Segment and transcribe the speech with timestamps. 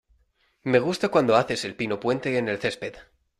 [0.63, 2.95] Me gusta cuando haces el pino puente en el césped.